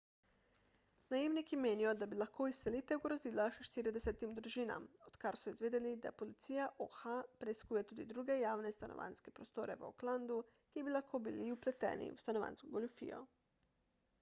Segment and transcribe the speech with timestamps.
[1.13, 6.65] najemniki menijo da bi lahko izselitev grozila še 40 družinam odkar so izvedeli da policija
[6.87, 10.39] oha preiskuje tudi druge javne stanovanjske prostore v oaklandu
[10.73, 13.25] ki bi lahko bili vpleteni v stanovanjsko goljufijo